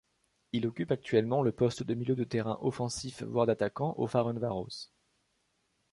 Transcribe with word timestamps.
Il 0.51 0.65
occupe 0.65 0.91
actuellement 0.91 1.43
le 1.43 1.51
poste 1.51 1.83
de 1.83 1.93
milieu 1.93 2.15
de 2.15 2.23
terrain 2.23 2.57
offensif 2.61 3.21
voire 3.21 3.45
d'attaquant 3.45 3.93
au 3.99 4.07
Ferencvaros. 4.07 4.89